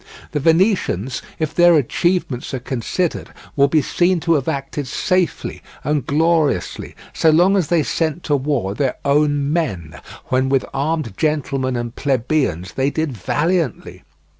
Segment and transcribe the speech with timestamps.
[0.31, 6.07] The Venetians, if their achievements are considered, will be seen to have acted safely and
[6.07, 11.75] gloriously so long as they sent to war their own men, when with armed gentlemen
[11.75, 14.01] and plebians they did valiantly.